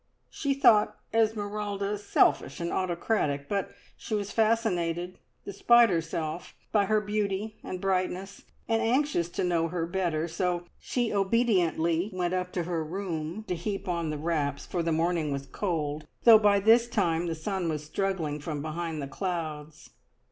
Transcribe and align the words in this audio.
She 0.31 0.55
thought 0.55 0.95
Esmeralda 1.13 1.95
selfish 1.95 2.59
and 2.59 2.71
autocratic, 2.71 3.47
but 3.47 3.69
she 3.95 4.15
was 4.15 4.31
fascinated, 4.31 5.19
despite 5.45 5.91
herself, 5.91 6.55
by 6.71 6.85
her 6.85 6.99
beauty 6.99 7.57
and 7.63 7.79
brightness, 7.79 8.41
and 8.67 8.81
anxious 8.81 9.29
to 9.29 9.43
know 9.43 9.67
her 9.67 9.85
better; 9.85 10.27
so 10.27 10.65
she 10.79 11.13
obediently 11.13 12.09
went 12.13 12.33
up 12.33 12.51
to 12.53 12.63
her 12.63 12.83
room 12.83 13.43
to 13.47 13.53
heap 13.53 13.87
on 13.87 14.09
the 14.09 14.17
wraps, 14.17 14.65
for 14.65 14.81
the 14.81 14.91
morning 14.91 15.31
was 15.31 15.45
cold, 15.45 16.07
though 16.23 16.39
by 16.39 16.59
this 16.59 16.87
time 16.87 17.27
the 17.27 17.35
sun 17.35 17.69
was 17.69 17.83
struggling 17.83 18.39
from 18.39 18.63
behind 18.63 19.03
the 19.03 19.07
clouds. 19.07 19.91